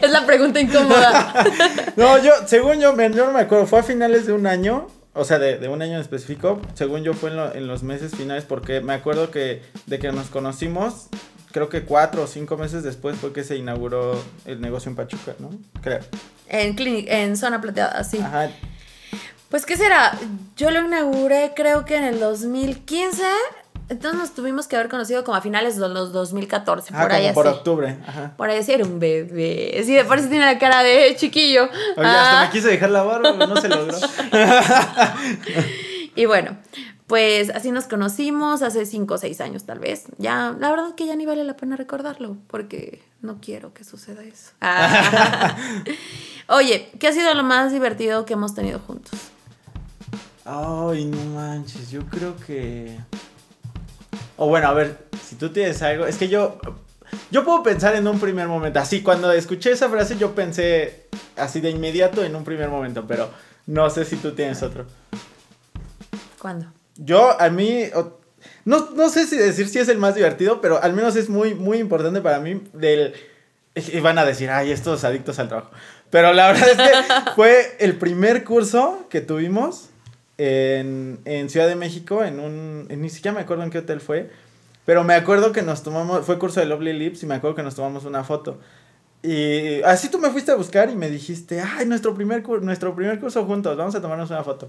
es 0.00 0.10
la 0.10 0.26
pregunta 0.26 0.58
incómoda. 0.60 1.34
no, 1.96 2.18
yo, 2.18 2.32
según 2.46 2.80
yo, 2.80 2.96
yo 2.96 3.26
no 3.26 3.32
me 3.32 3.40
acuerdo, 3.40 3.66
fue 3.66 3.80
a 3.80 3.82
finales 3.82 4.26
de 4.26 4.32
un 4.32 4.46
año, 4.46 4.88
o 5.14 5.24
sea, 5.24 5.38
de, 5.38 5.66
un 5.68 5.80
año 5.80 5.94
en 5.94 6.00
específico, 6.00 6.60
según 6.74 7.02
yo 7.02 7.14
fue 7.14 7.30
en, 7.30 7.56
en, 7.56 7.66
los 7.66 7.82
meses 7.82 8.14
finales, 8.14 8.44
porque 8.44 8.80
me 8.80 8.92
acuerdo 8.92 9.30
que 9.30 9.62
de 9.86 9.98
que 9.98 10.12
nos 10.12 10.28
conocimos, 10.28 11.08
creo 11.52 11.68
que 11.68 11.84
cuatro 11.84 12.22
o 12.24 12.26
cinco 12.26 12.56
meses 12.56 12.82
después 12.82 13.16
fue 13.16 13.32
que 13.32 13.44
se 13.44 13.56
inauguró 13.56 14.22
el 14.44 14.60
negocio 14.60 14.90
en 14.90 14.96
Pachuca, 14.96 15.34
¿no? 15.38 15.50
Creo. 15.82 16.00
En, 16.48 16.76
en 16.78 17.36
zona 17.36 17.60
plateada, 17.60 18.02
sí. 18.04 18.18
Ajá. 18.18 18.50
Pues, 19.54 19.66
¿qué 19.66 19.76
será? 19.76 20.18
Yo 20.56 20.72
lo 20.72 20.84
inauguré 20.84 21.52
creo 21.54 21.84
que 21.84 21.96
en 21.96 22.02
el 22.02 22.18
2015. 22.18 23.22
Entonces 23.88 24.18
nos 24.18 24.34
tuvimos 24.34 24.66
que 24.66 24.76
haber 24.76 24.88
conocido 24.88 25.24
como 25.24 25.36
a 25.36 25.42
finales 25.42 25.76
de 25.76 25.88
los 25.88 26.12
2014. 26.12 26.92
por 26.92 27.12
ahí 27.12 27.24
como 27.24 27.34
por 27.34 27.46
octubre. 27.48 27.98
Ajá. 28.06 28.32
Por 28.36 28.48
ahí 28.48 28.58
así 28.58 28.72
era 28.72 28.84
un 28.84 28.98
bebé. 28.98 29.82
Sí, 29.84 29.94
de 29.94 30.04
por 30.04 30.18
eso 30.18 30.28
tiene 30.28 30.46
la 30.46 30.58
cara 30.58 30.82
de 30.82 31.14
chiquillo. 31.16 31.64
Oye, 31.64 32.08
hasta 32.08 32.40
me 32.40 32.46
ah. 32.46 32.50
quise 32.50 32.68
dejar 32.68 32.90
la 32.90 33.02
barba, 33.02 33.34
pero 33.38 33.46
no 33.46 33.60
se 33.60 33.68
logró. 33.68 33.96
y 36.16 36.24
bueno, 36.24 36.56
pues 37.06 37.50
así 37.50 37.70
nos 37.70 37.84
conocimos 37.84 38.62
hace 38.62 38.86
cinco 38.86 39.14
o 39.14 39.18
seis 39.18 39.42
años 39.42 39.64
tal 39.64 39.78
vez. 39.78 40.06
Ya, 40.16 40.56
la 40.58 40.70
verdad 40.70 40.94
que 40.94 41.06
ya 41.06 41.16
ni 41.16 41.26
vale 41.26 41.44
la 41.44 41.56
pena 41.56 41.76
recordarlo 41.76 42.38
porque 42.46 43.02
no 43.20 43.38
quiero 43.42 43.74
que 43.74 43.84
suceda 43.84 44.22
eso. 44.22 44.52
Ah. 44.62 45.54
Oye, 46.48 46.90
¿qué 46.98 47.08
ha 47.08 47.12
sido 47.12 47.34
lo 47.34 47.42
más 47.42 47.72
divertido 47.72 48.24
que 48.24 48.32
hemos 48.32 48.54
tenido 48.54 48.78
juntos? 48.78 49.18
Ay, 50.46 51.04
no 51.04 51.24
manches, 51.34 51.90
yo 51.90 52.06
creo 52.06 52.36
que... 52.36 52.98
O 54.36 54.48
bueno, 54.48 54.68
a 54.68 54.74
ver, 54.74 54.98
si 55.26 55.36
tú 55.36 55.50
tienes 55.50 55.82
algo, 55.82 56.06
es 56.06 56.16
que 56.16 56.28
yo... 56.28 56.58
Yo 57.30 57.44
puedo 57.44 57.62
pensar 57.62 57.94
en 57.94 58.08
un 58.08 58.18
primer 58.18 58.48
momento, 58.48 58.80
así 58.80 59.02
cuando 59.02 59.30
escuché 59.30 59.70
esa 59.70 59.88
frase 59.88 60.16
yo 60.18 60.34
pensé 60.34 61.06
así 61.36 61.60
de 61.60 61.70
inmediato 61.70 62.24
en 62.24 62.34
un 62.34 62.44
primer 62.44 62.68
momento, 62.68 63.06
pero 63.06 63.30
no 63.66 63.88
sé 63.90 64.04
si 64.04 64.16
tú 64.16 64.32
tienes 64.32 64.62
otro. 64.62 64.86
¿Cuándo? 66.40 66.66
Yo, 66.96 67.40
a 67.40 67.50
mí, 67.50 67.84
no, 68.64 68.90
no 68.94 69.08
sé 69.08 69.26
si 69.26 69.36
decir 69.36 69.68
si 69.68 69.78
es 69.78 69.88
el 69.88 69.98
más 69.98 70.14
divertido, 70.14 70.60
pero 70.60 70.82
al 70.82 70.92
menos 70.92 71.16
es 71.16 71.28
muy, 71.28 71.54
muy 71.54 71.78
importante 71.78 72.20
para 72.20 72.40
mí 72.40 72.62
del... 72.72 73.14
Y 73.76 73.98
van 73.98 74.18
a 74.18 74.24
decir, 74.24 74.50
ay, 74.50 74.70
estos 74.70 75.02
adictos 75.02 75.38
al 75.40 75.48
trabajo. 75.48 75.70
Pero 76.10 76.32
la 76.32 76.52
verdad 76.52 76.68
es 76.68 76.76
que 76.76 77.30
fue 77.34 77.76
el 77.80 77.96
primer 77.96 78.44
curso 78.44 79.06
que 79.10 79.20
tuvimos 79.20 79.88
en, 80.38 81.20
en 81.24 81.50
Ciudad 81.50 81.68
de 81.68 81.76
México, 81.76 82.24
en 82.24 82.40
un... 82.40 82.88
ni 82.88 83.08
siquiera 83.08 83.34
me 83.34 83.40
acuerdo 83.40 83.64
en 83.64 83.70
qué 83.70 83.78
hotel 83.78 84.00
fue, 84.00 84.30
pero 84.84 85.04
me 85.04 85.14
acuerdo 85.14 85.52
que 85.52 85.62
nos 85.62 85.82
tomamos, 85.82 86.24
fue 86.26 86.38
curso 86.38 86.60
de 86.60 86.66
Lovely 86.66 86.92
Lips 86.92 87.22
y 87.22 87.26
me 87.26 87.34
acuerdo 87.34 87.56
que 87.56 87.62
nos 87.62 87.74
tomamos 87.74 88.04
una 88.04 88.24
foto. 88.24 88.58
Y 89.22 89.80
así 89.82 90.10
tú 90.10 90.18
me 90.18 90.28
fuiste 90.28 90.52
a 90.52 90.54
buscar 90.54 90.90
y 90.90 90.96
me 90.96 91.08
dijiste, 91.08 91.60
ay, 91.60 91.86
nuestro 91.86 92.14
primer, 92.14 92.46
nuestro 92.60 92.94
primer 92.94 93.18
curso 93.18 93.44
juntos, 93.46 93.76
vamos 93.76 93.94
a 93.94 94.02
tomarnos 94.02 94.30
una 94.30 94.44
foto. 94.44 94.68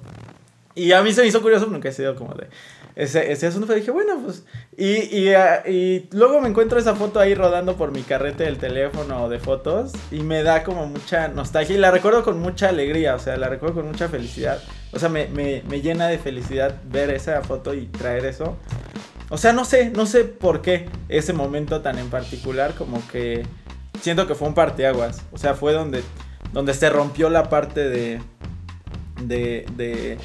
Y 0.75 0.91
a 0.91 1.01
mí 1.01 1.13
se 1.13 1.21
me 1.21 1.27
hizo 1.27 1.41
curioso, 1.41 1.67
nunca 1.67 1.89
he 1.89 1.93
sido 1.93 2.15
como 2.15 2.33
de 2.33 2.47
ese, 2.95 3.31
ese 3.31 3.47
asunto. 3.47 3.67
Pero 3.67 3.79
dije, 3.79 3.91
bueno, 3.91 4.19
pues. 4.23 4.43
Y, 4.77 5.17
y, 5.17 5.33
ah, 5.33 5.63
y, 5.65 6.07
luego 6.11 6.41
me 6.41 6.49
encuentro 6.49 6.77
esa 6.77 6.95
foto 6.95 7.19
ahí 7.19 7.33
rodando 7.33 7.77
por 7.77 7.91
mi 7.91 8.01
carrete 8.01 8.43
del 8.43 8.57
teléfono 8.57 9.29
de 9.29 9.39
fotos. 9.39 9.93
Y 10.11 10.19
me 10.19 10.43
da 10.43 10.63
como 10.63 10.85
mucha 10.87 11.29
nostalgia. 11.29 11.75
Y 11.75 11.79
la 11.79 11.91
recuerdo 11.91 12.23
con 12.23 12.39
mucha 12.39 12.69
alegría, 12.69 13.15
o 13.15 13.19
sea, 13.19 13.37
la 13.37 13.47
recuerdo 13.47 13.75
con 13.75 13.87
mucha 13.87 14.09
felicidad. 14.09 14.61
O 14.91 14.99
sea, 14.99 15.09
me, 15.09 15.27
me, 15.27 15.63
me 15.69 15.81
llena 15.81 16.07
de 16.07 16.17
felicidad 16.17 16.75
ver 16.89 17.09
esa 17.09 17.41
foto 17.41 17.73
y 17.73 17.87
traer 17.87 18.25
eso. 18.25 18.57
O 19.29 19.37
sea, 19.37 19.53
no 19.53 19.65
sé, 19.65 19.89
no 19.89 20.05
sé 20.05 20.23
por 20.23 20.61
qué 20.61 20.87
ese 21.09 21.33
momento 21.33 21.81
tan 21.81 21.97
en 21.97 22.09
particular, 22.09 22.75
como 22.75 23.05
que 23.07 23.45
siento 24.01 24.27
que 24.27 24.35
fue 24.35 24.47
un 24.47 24.53
parteaguas. 24.53 25.23
O 25.31 25.37
sea, 25.37 25.55
fue 25.55 25.73
donde, 25.73 26.03
donde 26.53 26.73
se 26.73 26.89
rompió 26.89 27.29
la 27.29 27.49
parte 27.49 27.89
de. 27.89 28.21
de, 29.21 29.65
de 29.75 30.17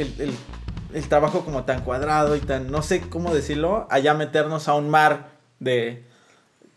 el, 0.00 1.08
trabajo 1.08 1.44
como 1.44 1.64
tan 1.64 1.82
cuadrado 1.82 2.36
y 2.36 2.40
tan, 2.40 2.70
no 2.70 2.82
sé 2.82 3.00
cómo 3.00 3.34
decirlo, 3.34 3.86
allá 3.90 4.14
meternos 4.14 4.68
a 4.68 4.74
un 4.74 4.88
mar 4.88 5.28
de, 5.60 6.04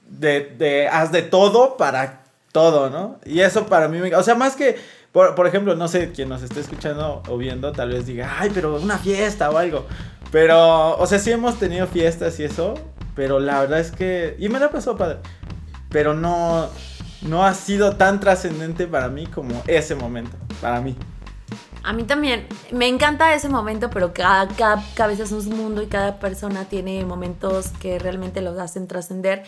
de, 0.07 0.53
de 0.57 0.87
haz 0.87 1.11
de 1.11 1.21
todo 1.21 1.77
para 1.77 2.23
todo, 2.51 2.89
¿no? 2.89 3.19
Y 3.25 3.39
eso 3.39 3.65
para 3.65 3.87
mí, 3.87 3.99
me, 3.99 4.13
o 4.15 4.23
sea, 4.23 4.35
más 4.35 4.55
que, 4.55 4.77
por, 5.11 5.35
por 5.35 5.47
ejemplo, 5.47 5.75
no 5.75 5.87
sé, 5.87 6.11
quien 6.11 6.29
nos 6.29 6.43
esté 6.43 6.59
escuchando 6.59 7.23
o 7.27 7.37
viendo, 7.37 7.71
tal 7.71 7.89
vez 7.89 8.05
diga, 8.05 8.37
ay, 8.39 8.51
pero 8.53 8.75
una 8.75 8.97
fiesta 8.97 9.49
o 9.49 9.57
algo. 9.57 9.85
Pero, 10.31 10.97
o 10.97 11.05
sea, 11.07 11.19
sí 11.19 11.31
hemos 11.31 11.59
tenido 11.59 11.87
fiestas 11.87 12.39
y 12.39 12.43
eso, 12.43 12.75
pero 13.15 13.39
la 13.39 13.61
verdad 13.61 13.79
es 13.79 13.91
que, 13.91 14.35
y 14.39 14.49
me 14.49 14.59
la 14.59 14.69
pasó 14.69 14.95
padre, 14.95 15.17
pero 15.89 16.13
no, 16.13 16.69
no 17.21 17.45
ha 17.45 17.53
sido 17.53 17.97
tan 17.97 18.19
trascendente 18.19 18.87
para 18.87 19.09
mí 19.09 19.27
como 19.27 19.61
ese 19.67 19.95
momento, 19.95 20.37
para 20.61 20.81
mí. 20.81 20.95
A 21.83 21.93
mí 21.93 22.03
también. 22.03 22.47
Me 22.71 22.87
encanta 22.87 23.33
ese 23.33 23.49
momento, 23.49 23.89
pero 23.89 24.13
cada, 24.13 24.47
cada 24.47 24.83
cabeza 24.93 25.23
es 25.23 25.31
un 25.31 25.57
mundo 25.57 25.81
y 25.81 25.87
cada 25.87 26.19
persona 26.19 26.65
tiene 26.65 27.03
momentos 27.05 27.69
que 27.79 27.97
realmente 27.97 28.41
los 28.41 28.59
hacen 28.59 28.87
trascender. 28.87 29.43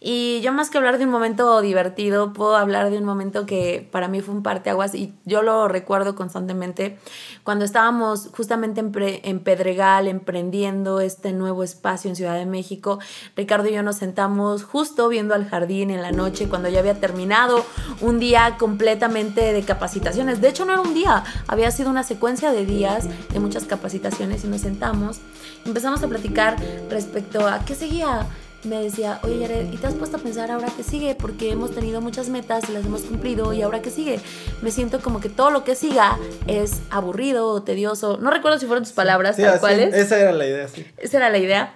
Y 0.00 0.40
yo 0.42 0.52
más 0.52 0.70
que 0.70 0.78
hablar 0.78 0.98
de 0.98 1.04
un 1.04 1.10
momento 1.10 1.60
divertido, 1.60 2.32
puedo 2.32 2.56
hablar 2.56 2.90
de 2.90 2.98
un 2.98 3.04
momento 3.04 3.46
que 3.46 3.88
para 3.90 4.06
mí 4.06 4.20
fue 4.20 4.34
un 4.34 4.42
parteaguas 4.42 4.94
y 4.94 5.12
yo 5.24 5.42
lo 5.42 5.66
recuerdo 5.66 6.14
constantemente 6.14 6.98
cuando 7.42 7.64
estábamos 7.64 8.28
justamente 8.36 8.80
en, 8.80 8.92
en 8.96 9.40
Pedregal 9.40 10.06
emprendiendo 10.06 11.00
este 11.00 11.32
nuevo 11.32 11.64
espacio 11.64 12.08
en 12.08 12.16
Ciudad 12.16 12.36
de 12.36 12.46
México. 12.46 13.00
Ricardo 13.36 13.68
y 13.68 13.72
yo 13.72 13.82
nos 13.82 13.96
sentamos 13.96 14.62
justo 14.62 15.08
viendo 15.08 15.34
al 15.34 15.48
jardín 15.48 15.90
en 15.90 16.02
la 16.02 16.12
noche 16.12 16.48
cuando 16.48 16.68
ya 16.68 16.78
había 16.78 17.00
terminado 17.00 17.64
un 18.00 18.20
día 18.20 18.56
completamente 18.56 19.52
de 19.52 19.62
capacitaciones. 19.62 20.40
De 20.40 20.48
hecho 20.48 20.64
no 20.64 20.72
era 20.72 20.82
un 20.82 20.94
día, 20.94 21.24
había 21.48 21.70
sido 21.72 21.90
una 21.90 22.04
secuencia 22.04 22.52
de 22.52 22.64
días 22.64 23.08
de 23.32 23.40
muchas 23.40 23.64
capacitaciones 23.64 24.44
y 24.44 24.48
nos 24.48 24.60
sentamos, 24.60 25.18
empezamos 25.64 26.02
a 26.02 26.08
platicar 26.08 26.56
respecto 26.88 27.46
a 27.46 27.64
qué 27.64 27.74
seguía 27.74 28.28
me 28.64 28.82
decía, 28.82 29.20
oye 29.22 29.38
Yared, 29.38 29.72
¿y 29.72 29.76
te 29.76 29.86
has 29.86 29.94
puesto 29.94 30.16
a 30.16 30.20
pensar 30.20 30.50
ahora 30.50 30.68
qué 30.76 30.82
sigue? 30.82 31.14
Porque 31.14 31.52
hemos 31.52 31.72
tenido 31.72 32.00
muchas 32.00 32.28
metas 32.28 32.68
y 32.68 32.72
las 32.72 32.84
hemos 32.84 33.02
cumplido 33.02 33.52
y 33.52 33.62
ahora 33.62 33.82
qué 33.82 33.90
sigue. 33.90 34.20
Me 34.62 34.70
siento 34.70 35.00
como 35.00 35.20
que 35.20 35.28
todo 35.28 35.50
lo 35.50 35.64
que 35.64 35.74
siga 35.74 36.18
es 36.46 36.80
aburrido 36.90 37.48
o 37.48 37.62
tedioso. 37.62 38.18
No 38.18 38.30
recuerdo 38.30 38.58
si 38.58 38.66
fueron 38.66 38.84
tus 38.84 38.92
palabras 38.92 39.36
tal 39.36 39.60
cuales. 39.60 39.94
Esa 39.94 40.18
era 40.18 40.32
la 40.32 40.46
idea, 40.46 40.68
sí. 40.68 40.86
Esa 40.96 41.18
era 41.18 41.30
la 41.30 41.38
idea. 41.38 41.74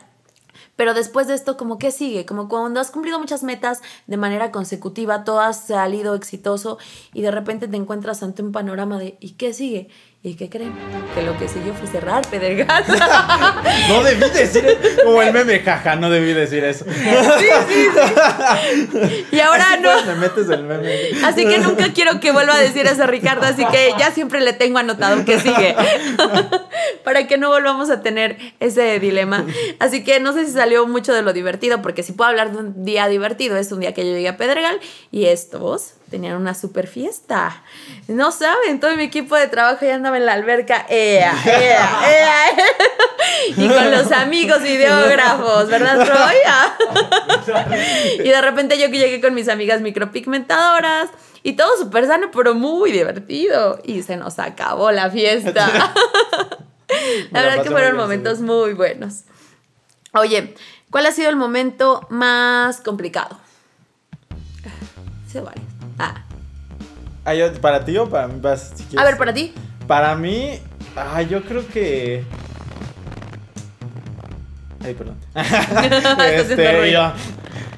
Pero 0.74 0.94
después 0.94 1.28
de 1.28 1.34
esto, 1.34 1.56
como 1.56 1.78
que 1.78 1.90
sigue, 1.90 2.24
como 2.24 2.48
cuando 2.48 2.80
has 2.80 2.90
cumplido 2.90 3.18
muchas 3.18 3.42
metas 3.42 3.82
de 4.06 4.16
manera 4.16 4.50
consecutiva, 4.50 5.22
todo 5.22 5.40
ha 5.40 5.52
salido 5.52 6.14
exitoso 6.14 6.78
y 7.12 7.22
de 7.22 7.30
repente 7.30 7.68
te 7.68 7.76
encuentras 7.76 8.22
ante 8.22 8.42
un 8.42 8.52
panorama 8.52 8.98
de 8.98 9.16
¿y 9.20 9.32
qué 9.32 9.52
sigue? 9.52 9.88
¿Y 10.24 10.34
qué 10.34 10.48
creen? 10.48 10.72
Que 11.16 11.22
lo 11.22 11.36
que 11.36 11.48
siguió 11.48 11.74
fue 11.74 11.88
cerrar 11.88 12.24
Pedregal. 12.30 12.84
no 13.88 14.04
debí 14.04 14.30
decir, 14.30 14.64
como 15.02 15.20
el 15.20 15.32
meme, 15.32 15.58
jaja, 15.58 15.96
no 15.96 16.10
debí 16.10 16.32
decir 16.32 16.62
eso. 16.62 16.84
Sí, 16.84 17.48
sí, 17.68 17.88
sí. 18.92 19.26
Y 19.32 19.40
ahora 19.40 19.78
no. 19.78 19.90
me 20.06 20.14
metes 20.14 20.48
el 20.48 20.62
meme. 20.62 21.10
Así 21.24 21.44
que 21.44 21.58
nunca 21.58 21.92
quiero 21.92 22.20
que 22.20 22.30
vuelva 22.30 22.54
a 22.54 22.60
decir 22.60 22.86
eso, 22.86 23.04
Ricardo. 23.08 23.46
Así 23.46 23.64
que 23.66 23.94
ya 23.98 24.12
siempre 24.12 24.40
le 24.40 24.52
tengo 24.52 24.78
anotado 24.78 25.24
que 25.24 25.40
sigue. 25.40 25.74
Para 27.04 27.26
que 27.26 27.36
no 27.36 27.48
volvamos 27.48 27.90
a 27.90 28.00
tener 28.02 28.38
ese 28.60 29.00
dilema. 29.00 29.44
Así 29.80 30.04
que 30.04 30.20
no 30.20 30.32
sé 30.34 30.46
si 30.46 30.52
salió 30.52 30.86
mucho 30.86 31.12
de 31.12 31.22
lo 31.22 31.32
divertido, 31.32 31.82
porque 31.82 32.04
si 32.04 32.12
puedo 32.12 32.30
hablar 32.30 32.52
de 32.52 32.58
un 32.58 32.84
día 32.84 33.08
divertido, 33.08 33.56
es 33.56 33.72
un 33.72 33.80
día 33.80 33.92
que 33.92 34.06
yo 34.06 34.12
llegué 34.12 34.28
a 34.28 34.36
Pedregal 34.36 34.78
y 35.10 35.24
estos 35.24 35.94
tenían 36.12 36.36
una 36.36 36.54
super 36.54 36.86
fiesta. 36.86 37.62
No 38.06 38.30
saben, 38.32 38.78
todo 38.78 38.94
mi 38.96 39.04
equipo 39.04 39.34
de 39.34 39.48
trabajo 39.48 39.84
ya 39.84 39.94
andaba 39.94 40.18
en 40.18 40.26
la 40.26 40.34
alberca, 40.34 40.84
ea, 40.90 41.34
ea, 41.46 42.00
ea, 42.06 42.36
y 43.56 43.66
con 43.66 43.90
los 43.90 44.12
amigos 44.12 44.62
videógrafos, 44.62 45.68
¿verdad, 45.68 46.04
Troy? 46.04 46.36
y 48.24 48.28
de 48.28 48.40
repente 48.42 48.78
yo 48.78 48.90
que 48.90 48.98
llegué 48.98 49.20
con 49.22 49.32
mis 49.32 49.48
amigas 49.48 49.80
micropigmentadoras 49.80 51.08
y 51.42 51.54
todo 51.54 51.78
súper 51.78 52.06
sano, 52.06 52.30
pero 52.30 52.54
muy 52.54 52.92
divertido. 52.92 53.80
Y 53.82 54.02
se 54.02 54.18
nos 54.18 54.38
acabó 54.38 54.92
la 54.92 55.10
fiesta. 55.10 55.66
la 57.30 57.42
verdad 57.42 57.62
que 57.62 57.70
fueron 57.70 57.96
momentos 57.96 58.40
muy 58.40 58.74
buenos. 58.74 59.22
Oye, 60.12 60.54
¿cuál 60.90 61.06
ha 61.06 61.12
sido 61.12 61.30
el 61.30 61.36
momento 61.36 62.06
más 62.10 62.82
complicado? 62.82 63.40
Se 65.26 65.40
vale. 65.40 65.71
Ah. 67.24 67.34
¿Para 67.60 67.84
ti 67.84 67.96
o 67.96 68.08
para 68.08 68.28
mí? 68.28 68.40
A 68.96 69.04
ver, 69.04 69.16
para 69.16 69.32
ti. 69.32 69.52
Para 69.86 70.14
mí, 70.14 70.58
ah, 70.96 71.22
yo 71.22 71.42
creo 71.42 71.66
que. 71.68 72.24
Ay, 74.84 74.94
perdón. 74.94 75.16
este, 75.34 76.92
yo, 76.92 77.12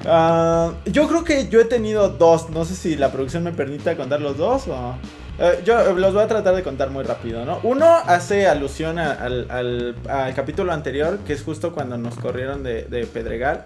uh, 0.05 0.73
yo 0.89 1.07
creo 1.07 1.23
que 1.23 1.47
yo 1.49 1.61
he 1.61 1.65
tenido 1.65 2.09
dos. 2.09 2.49
No 2.49 2.65
sé 2.65 2.75
si 2.75 2.95
la 2.95 3.11
producción 3.11 3.43
me 3.43 3.51
permita 3.51 3.95
contar 3.95 4.21
los 4.21 4.37
dos 4.37 4.67
o. 4.67 4.95
Eh, 5.37 5.61
yo 5.65 5.93
los 5.95 6.13
voy 6.13 6.23
a 6.23 6.27
tratar 6.27 6.55
de 6.55 6.63
contar 6.63 6.89
muy 6.91 7.03
rápido, 7.03 7.43
¿no? 7.43 7.59
Uno 7.63 7.85
hace 7.85 8.47
alusión 8.47 8.97
al, 8.97 9.51
al, 9.51 9.95
al, 10.07 10.33
capítulo 10.33 10.71
anterior, 10.71 11.19
que 11.27 11.33
es 11.33 11.43
justo 11.43 11.73
cuando 11.73 11.97
nos 11.97 12.15
corrieron 12.15 12.63
de, 12.63 12.83
de 12.83 13.05
Pedregal. 13.05 13.65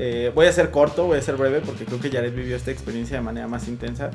Eh, 0.00 0.30
voy 0.32 0.46
a 0.46 0.52
ser 0.52 0.70
corto, 0.70 1.06
voy 1.06 1.18
a 1.18 1.22
ser 1.22 1.36
breve 1.36 1.60
porque 1.60 1.84
creo 1.84 2.00
que 2.00 2.08
Jared 2.08 2.32
vivió 2.32 2.54
esta 2.54 2.70
experiencia 2.70 3.16
de 3.16 3.22
manera 3.24 3.48
más 3.48 3.66
intensa. 3.66 4.12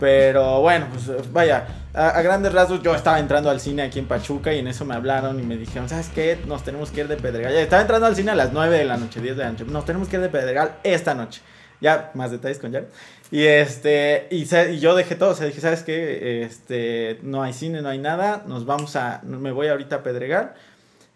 Pero 0.00 0.62
bueno, 0.62 0.86
pues 0.90 1.30
vaya, 1.30 1.66
a, 1.92 2.22
grandes 2.22 2.52
rasgos 2.52 2.82
yo 2.82 2.94
estaba 2.94 3.20
entrando 3.20 3.50
al 3.50 3.60
cine 3.60 3.82
aquí 3.82 3.98
en 3.98 4.06
Pachuca 4.06 4.52
y 4.52 4.58
en 4.58 4.66
eso 4.66 4.84
me 4.86 4.94
hablaron 4.94 5.38
y 5.38 5.42
me 5.42 5.56
dijeron, 5.56 5.88
¿sabes 5.88 6.08
qué? 6.08 6.38
Nos 6.46 6.64
tenemos 6.64 6.90
que 6.90 7.02
ir 7.02 7.08
de 7.08 7.16
Pedregal. 7.16 7.52
Ya 7.52 7.60
estaba 7.60 7.82
entrando 7.82 8.06
al 8.06 8.16
cine 8.16 8.30
a 8.30 8.34
las 8.34 8.52
9 8.52 8.78
de 8.78 8.84
la 8.86 8.96
noche, 8.96 9.20
10 9.20 9.36
de 9.36 9.44
la 9.44 9.50
noche. 9.52 9.64
Nos 9.66 9.84
tenemos 9.84 10.08
que 10.08 10.16
ir 10.16 10.22
de 10.22 10.30
Pedregal 10.30 10.76
esta 10.82 11.14
noche. 11.14 11.42
Ya, 11.80 12.10
más 12.14 12.30
detalles 12.30 12.58
con 12.58 12.72
Jared. 12.72 12.88
Y 13.30 13.44
este, 13.44 14.26
y, 14.30 14.44
yo 14.78 14.94
dejé 14.94 15.14
todo, 15.14 15.30
o 15.30 15.34
sea, 15.34 15.46
dije, 15.46 15.60
¿sabes 15.60 15.82
qué? 15.82 16.42
Este, 16.42 17.20
no 17.22 17.42
hay 17.42 17.52
cine, 17.52 17.80
no 17.80 17.90
hay 17.90 17.98
nada, 17.98 18.42
nos 18.46 18.66
vamos 18.66 18.96
a, 18.96 19.20
me 19.22 19.52
voy 19.52 19.68
ahorita 19.68 19.96
a 19.96 20.02
Pedregal 20.02 20.54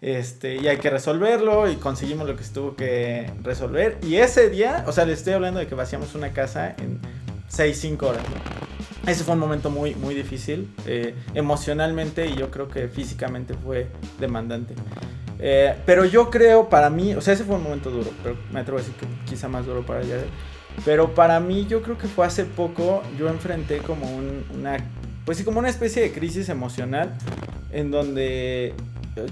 este, 0.04 0.56
y 0.56 0.68
hay 0.68 0.76
que 0.76 0.90
resolverlo 0.90 1.68
y 1.70 1.76
conseguimos 1.76 2.28
lo 2.28 2.36
que 2.36 2.44
se 2.44 2.52
tuvo 2.52 2.76
que 2.76 3.32
resolver. 3.42 3.96
Y 4.02 4.16
ese 4.16 4.50
día, 4.50 4.84
o 4.86 4.92
sea, 4.92 5.06
le 5.06 5.14
estoy 5.14 5.32
hablando 5.32 5.60
de 5.60 5.66
que 5.66 5.74
vaciamos 5.74 6.14
una 6.14 6.32
casa 6.32 6.74
en 6.78 7.00
6, 7.48 7.78
5 7.80 8.06
horas. 8.06 8.22
Ese 9.06 9.23
fue 9.25 9.34
un 9.34 9.40
momento 9.40 9.70
muy, 9.70 9.94
muy 9.94 10.14
difícil, 10.14 10.73
eh, 10.87 11.14
emocionalmente 11.34 12.26
y 12.26 12.37
yo 12.37 12.50
creo 12.50 12.68
que 12.68 12.88
físicamente 12.88 13.54
fue 13.54 13.88
demandante. 14.18 14.75
Eh, 15.38 15.75
pero 15.84 16.04
yo 16.06 16.30
creo, 16.30 16.68
para 16.70 16.88
mí, 16.88 17.14
o 17.14 17.20
sea, 17.20 17.34
ese 17.34 17.44
fue 17.44 17.56
un 17.56 17.64
momento 17.64 17.90
duro, 17.90 18.11
pero 18.23 18.37
me 18.50 18.61
atrevo 18.61 18.78
a 18.78 18.80
decir 18.80 18.96
que 18.96 19.06
quizá 19.28 19.49
más 19.49 19.66
duro 19.66 19.84
para 19.84 20.00
ella. 20.00 20.16
Pero 20.84 21.14
para 21.14 21.38
mí, 21.38 21.66
yo 21.68 21.82
creo 21.82 21.99
que 21.99 22.08
fue 22.08 22.25
hace 22.25 22.44
poco, 22.44 23.02
yo 23.18 23.28
enfrenté 23.28 23.78
como 23.78 24.06
una, 24.54 24.78
pues 25.25 25.38
sí, 25.38 25.44
como 25.44 25.58
una 25.58 25.68
especie 25.68 26.02
de 26.02 26.12
crisis 26.12 26.49
emocional 26.49 27.14
en 27.73 27.90
donde 27.90 28.75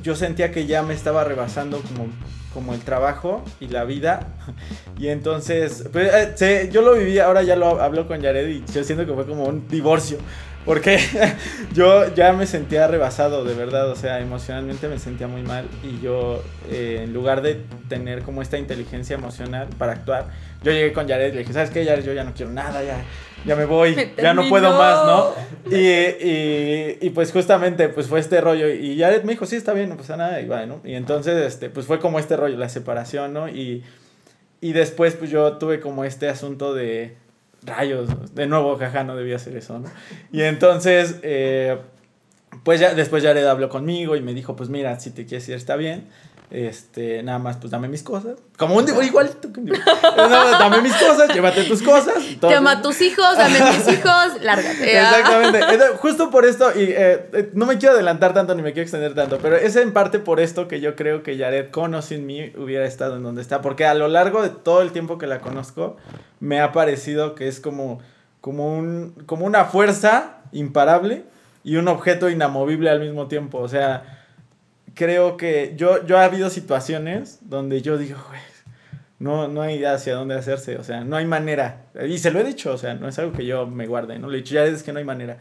yo 0.03 0.15
sentía 0.15 0.53
que 0.53 0.67
ya 0.67 0.83
me 0.83 0.95
estaba 0.95 1.25
rebasando 1.25 1.81
como, 1.81 2.09
como 2.53 2.75
el 2.75 2.81
trabajo 2.81 3.43
y 3.61 3.69
la 3.69 3.85
vida. 3.85 4.29
Y 4.99 5.09
entonces, 5.09 5.89
pues, 5.93 6.41
eh, 6.43 6.69
yo 6.73 6.81
lo 6.81 6.95
viví, 6.95 7.19
ahora 7.19 7.43
ya 7.43 7.57
lo 7.57 7.81
hablo 7.81 8.07
con 8.07 8.23
Jared 8.23 8.47
y 8.49 8.65
yo 8.73 8.85
siento 8.85 9.05
que 9.05 9.13
fue 9.13 9.27
como 9.27 9.47
un 9.47 9.67
divorcio. 9.67 10.19
Porque 10.65 10.99
yo 11.75 12.15
ya 12.15 12.33
me 12.33 12.47
sentía 12.47 12.87
rebasado, 12.87 13.45
de 13.45 13.55
verdad, 13.55 13.91
o 13.91 13.97
sea, 13.97 14.21
emocionalmente 14.21 14.89
me 14.89 14.99
sentía 14.99 15.27
muy 15.27 15.43
mal 15.43 15.67
y 15.83 16.01
yo, 16.01 16.43
eh, 16.71 17.01
en 17.03 17.13
lugar 17.13 17.43
de 17.43 17.61
tener 17.89 18.23
como 18.23 18.43
esta 18.43 18.59
inteligencia 18.59 19.15
emocional 19.15 19.69
para 19.79 19.93
actuar, 19.93 20.27
yo 20.63 20.71
llegué 20.71 20.93
con 20.93 21.09
Jared 21.09 21.31
y 21.31 21.33
le 21.33 21.39
dije, 21.41 21.53
¿sabes 21.53 21.71
qué, 21.71 21.85
Jared? 21.85 22.05
Yo 22.05 22.13
ya 22.13 22.23
no 22.23 22.33
quiero 22.33 22.53
nada, 22.53 22.83
ya, 22.85 23.03
ya 23.45 23.57
me 23.57 23.65
voy, 23.65 24.13
ya 24.17 24.35
no 24.35 24.49
puedo 24.49 24.71
más, 24.79 25.05
¿no? 25.05 25.35
Y, 25.71 27.07
y, 27.07 27.11
pues 27.11 27.33
justamente, 27.33 27.89
pues 27.89 28.07
fue 28.07 28.21
este 28.21 28.41
rollo 28.41 28.69
y 28.69 28.99
Jared 28.99 29.25
me 29.25 29.33
dijo, 29.33 29.47
sí, 29.47 29.57
está 29.57 29.73
bien, 29.73 29.89
no 29.89 29.97
pasa 29.97 30.17
nada, 30.17 30.41
y 30.41 30.47
bueno, 30.47 30.81
y 30.85 30.95
entonces, 30.95 31.45
este, 31.45 31.71
pues 31.71 31.87
fue 31.87 31.99
como 31.99 32.21
este 32.21 32.37
rollo, 32.37 32.57
la 32.57 32.69
separación, 32.69 33.33
¿no? 33.33 33.49
Y, 33.49 33.83
y 34.61 34.73
después, 34.75 35.17
pues 35.17 35.29
yo 35.31 35.55
tuve 35.59 35.81
como 35.81 36.05
este 36.05 36.29
asunto 36.29 36.73
de 36.73 37.17
rayos, 37.65 38.35
de 38.35 38.47
nuevo, 38.47 38.77
jaja, 38.77 39.05
no 39.05 39.17
debía 39.17 39.37
hacer 39.37 39.57
eso, 39.57 39.79
¿no? 39.79 39.89
Y 40.33 40.43
entonces, 40.43 41.21
eh, 41.23 41.79
pues 42.63 42.81
ya 42.81 42.95
después 42.95 43.23
Jared 43.23 43.47
habló 43.47 43.69
conmigo 43.69 44.17
y 44.17 44.23
me 44.23 44.35
dijo, 44.35 44.57
pues 44.57 44.69
mira, 44.69 44.99
si 45.01 45.11
te 45.11 45.27
quieres 45.27 45.49
ir 45.49 45.55
está 45.55 45.77
bien. 45.77 46.09
Este, 46.53 47.23
nada 47.23 47.39
más, 47.39 47.57
pues 47.57 47.71
dame 47.71 47.89
mis 47.89 48.03
cosas. 48.03 48.35
Como 48.59 48.77
un 48.77 48.87
igualito 49.03 49.51
que 49.51 49.61
un 49.61 49.73
dame 50.17 50.83
mis 50.83 50.93
cosas, 50.93 51.33
llévate 51.33 51.65
tus 51.65 51.81
cosas. 51.81 52.17
Llama 52.43 52.73
a 52.73 52.83
tus 52.83 53.01
hijos, 53.01 53.39
dame 53.39 53.59
mis 53.59 53.89
hijos, 53.89 54.27
lárgate. 54.43 54.99
Exactamente. 54.99 55.61
Justo 55.97 56.31
por 56.31 56.45
esto, 56.45 56.71
y 56.79 56.83
eh, 56.83 57.31
eh, 57.33 57.51
no 57.55 57.65
me 57.65 57.79
quiero 57.79 57.95
adelantar 57.95 58.35
tanto 58.35 58.55
ni 58.55 58.61
me 58.61 58.75
quiero 58.75 58.83
extender 58.83 59.15
tanto, 59.15 59.39
pero 59.39 59.57
es 59.57 59.77
en 59.77 59.95
parte 59.95 60.19
por 60.19 60.41
esto 60.41 60.69
que 60.69 60.83
yo 60.83 60.95
creo 60.95 61.23
que 61.23 61.39
Jared, 61.39 61.71
con 61.71 61.95
o 61.95 62.03
sin 62.03 62.27
mí, 62.27 62.53
hubiera 62.59 62.85
estado 62.85 63.17
en 63.17 63.23
donde 63.23 63.41
está. 63.41 63.63
Porque 63.63 63.87
a 63.87 63.95
lo 63.95 64.09
largo 64.09 64.43
de 64.43 64.51
todo 64.51 64.83
el 64.83 64.93
tiempo 64.93 65.17
que 65.17 65.27
la 65.27 65.41
conozco, 65.41 65.97
me 66.39 66.61
ha 66.61 66.71
parecido 66.73 67.35
que 67.35 67.49
es 67.49 67.61
como, 67.61 68.01
como, 68.43 68.77
un, 68.77 69.15
como 69.25 69.47
una 69.47 69.65
fuerza 69.65 70.43
imparable 70.53 71.25
y 71.65 71.77
un 71.77 71.89
objeto 71.89 72.29
inamovible 72.29 72.91
al 72.91 73.01
mismo 73.01 73.29
tiempo. 73.29 73.59
O 73.59 73.69
sea 73.69 74.19
creo 74.95 75.37
que 75.37 75.75
yo, 75.77 76.05
yo 76.07 76.19
ha 76.19 76.25
habido 76.25 76.51
situaciones 76.51 77.39
donde 77.43 77.83
yo 77.83 77.99
digo, 77.99 78.19
güey, 78.29 78.41
no, 79.19 79.47
no 79.47 79.63
hay 79.63 79.85
hacia 79.85 80.15
dónde 80.15 80.35
hacerse, 80.35 80.77
o 80.79 80.85
sea, 80.85 81.05
no 81.05 81.17
hay 81.17 81.27
manera. 81.27 81.85
Y 82.09 82.19
se 82.19 82.33
lo 82.33 82.41
he 82.41 82.45
dicho, 82.45 82.73
o 82.73 82.79
sea, 82.79 82.95
no 82.95 83.07
es 83.09 83.19
algo 83.21 83.33
que 83.33 83.47
yo 83.47 83.69
me 83.69 83.87
guarde, 83.87 84.19
¿no? 84.19 84.29
Le 84.29 84.39
he 84.39 84.41
dicho, 84.41 84.55
ya 84.55 84.65
es 84.65 84.83
que 84.83 84.93
no 84.93 84.99
hay 84.99 85.05
manera. 85.05 85.39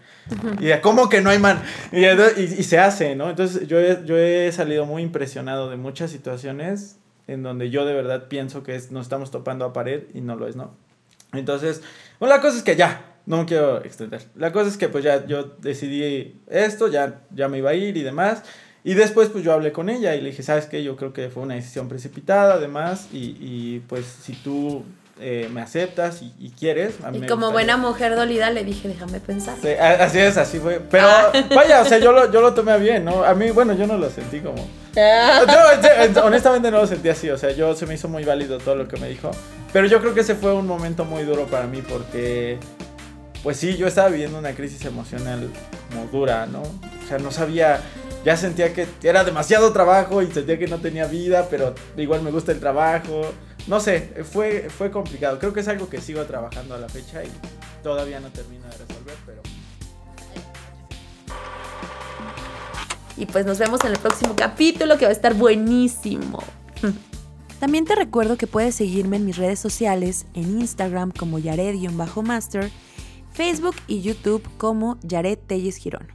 Y 0.60 0.68
ya, 0.68 0.82
¿cómo 0.82 1.10
que 1.10 1.22
no 1.22 1.32
hay 1.32 1.40
man? 1.40 1.62
Y, 1.92 2.06
y, 2.06 2.64
se 2.64 2.78
hace, 2.78 3.16
¿no? 3.16 3.32
Entonces 3.32 3.68
yo 3.68 3.80
he, 3.80 4.06
yo 4.06 4.18
he 4.18 4.52
salido 4.52 4.86
muy 4.86 5.02
impresionado 5.02 5.72
de 5.72 5.78
muchas 5.78 6.12
situaciones 6.12 6.98
en 7.28 7.42
donde 7.42 7.72
yo 7.72 7.86
de 7.86 7.94
verdad 7.94 8.28
pienso 8.28 8.62
que 8.62 8.76
es, 8.76 8.92
nos 8.92 9.08
estamos 9.08 9.32
topando 9.32 9.66
a 9.66 9.74
pared 9.74 10.04
y 10.14 10.22
no 10.22 10.36
lo 10.36 10.48
es, 10.48 10.56
¿no? 10.56 10.76
Entonces, 11.34 11.82
bueno, 12.20 12.36
la 12.36 12.42
cosa 12.42 12.58
es 12.58 12.64
que 12.64 12.76
ya, 12.76 13.11
no 13.26 13.38
me 13.38 13.46
quiero 13.46 13.84
extender. 13.84 14.22
La 14.36 14.52
cosa 14.52 14.70
es 14.70 14.78
que 14.78 14.90
pues 14.90 15.04
ya 15.04 15.26
yo 15.26 15.56
decidí 15.60 16.42
esto, 16.48 16.88
ya, 16.88 17.22
ya 17.34 17.48
me 17.48 17.60
iba 17.60 17.72
a 17.72 17.74
ir 17.74 17.98
y 17.98 18.04
demás. 18.04 18.44
Y 18.84 18.96
después 18.96 19.30
pues 19.30 19.44
yo 19.44 19.54
hablé 19.54 19.72
con 19.72 19.90
ella 19.90 20.16
y 20.16 20.22
le 20.22 20.30
dije, 20.30 20.44
¿sabes 20.44 20.66
qué? 20.66 20.84
Yo 20.84 20.96
creo 20.96 21.14
que 21.14 21.30
fue 21.30 21.44
una 21.44 21.56
decisión 21.56 21.88
precipitada 21.88 22.56
además 22.56 23.10
y, 23.14 23.38
y 23.40 23.80
pues 23.88 24.06
si 24.06 24.34
tú 24.34 24.84
eh, 25.24 25.50
me 25.54 25.62
aceptas 25.62 26.24
y, 26.24 26.50
quieres. 26.50 26.96
y 27.14 27.28
como 27.28 27.52
buena 27.52 27.78
mujer 27.78 28.16
dolida 28.16 28.50
le 28.50 28.64
dije, 28.64 28.88
déjame 28.88 29.20
pensar. 29.20 29.56
así 30.00 30.18
es, 30.18 30.36
así 30.36 30.58
fue. 30.58 30.80
Pero 30.80 31.06
ah. 31.06 31.32
vaya, 31.54 31.82
o 31.82 31.86
sea, 31.86 32.00
yo 32.00 32.12
lo, 32.12 32.32
yo 32.32 32.42
lo 32.42 32.56
tomé 32.56 32.80
bien, 32.80 33.06
¿no? 33.06 33.24
A 33.24 33.36
mí, 33.36 33.52
bueno, 33.52 33.74
yo 33.74 33.86
no 33.86 33.98
lo 33.98 34.10
sentí 34.10 34.40
como... 34.40 34.68
Ah. 34.98 35.44
Yo, 36.16 36.26
honestamente 36.26 36.72
no 36.72 36.80
lo 36.80 36.88
sentí 36.88 37.10
así, 37.10 37.30
o 37.30 37.38
sea, 37.38 37.52
yo 37.52 37.76
se 37.76 37.86
me 37.86 37.94
hizo 37.94 38.08
muy 38.08 38.24
válido 38.24 38.58
todo 38.58 38.74
lo 38.74 38.88
que 38.88 38.98
me 38.98 39.10
dijo. 39.10 39.30
Pero 39.72 39.86
yo 39.86 40.02
creo 40.02 40.16
que 40.16 40.22
ese 40.22 40.34
fue 40.34 40.54
un 40.54 40.66
momento 40.66 41.06
muy 41.06 41.24
duro 41.24 41.46
para 41.46 41.68
mí 41.68 41.84
porque, 41.84 42.58
pues 43.44 43.58
sí, 43.58 43.78
yo 43.78 43.88
estaba 43.88 44.10
viviendo 44.10 44.38
una 44.40 44.54
crisis 44.54 44.86
emocional 44.86 45.50
muy 45.96 46.08
dura, 46.12 46.46
¿no? 46.46 46.62
O 46.62 47.08
sea, 47.08 47.18
no 47.18 47.32
sabía 47.32 47.82
ya 48.24 48.38
sentía 48.38 48.74
que 48.74 48.88
era 49.02 49.24
demasiado 49.24 49.72
trabajo 49.74 50.22
y 50.22 50.32
sentía 50.32 50.60
que 50.60 50.68
no 50.68 50.78
tenía 50.78 51.06
vida, 51.06 51.48
pero 51.50 51.74
igual 51.98 52.22
me 52.22 52.32
gusta 52.32 52.52
el 52.52 52.60
trabajo. 52.60 53.22
No 53.68 53.80
sé, 53.80 54.24
fue, 54.32 54.70
fue 54.70 54.92
complicado. 54.92 55.40
Creo 55.40 55.54
que 55.54 55.62
es 55.62 55.68
algo 55.68 55.90
que 55.90 56.02
sigo 56.02 56.24
trabajando 56.26 56.76
a 56.76 56.78
la 56.78 56.88
fecha 56.88 57.24
y 57.24 57.30
todavía 57.82 58.20
no 58.20 58.30
termino 58.30 58.64
de 58.66 58.78
resolver, 58.78 59.16
pero... 59.26 59.42
Y 63.18 63.26
pues 63.26 63.46
nos 63.46 63.60
vemos 63.60 63.82
en 63.84 63.92
el 63.92 64.00
próximo 64.00 64.36
capítulo 64.36 64.98
que 64.98 65.06
va 65.06 65.10
a 65.10 65.14
estar 65.14 65.34
buenísimo. 65.34 66.44
También 67.60 67.86
te 67.86 67.96
recuerdo 67.96 68.38
que 68.38 68.48
puedes 68.48 68.76
seguirme 68.76 69.18
en 69.18 69.26
mis 69.26 69.38
redes 69.38 69.60
sociales, 69.60 70.26
en 70.34 70.60
Instagram 70.60 71.12
como 71.12 71.38
Yared-Master, 71.38 72.72
Facebook 73.42 73.76
y 73.88 74.02
YouTube 74.02 74.48
como 74.60 75.00
Yared 75.02 75.40
Telles 75.48 75.78
Girón. 75.78 76.14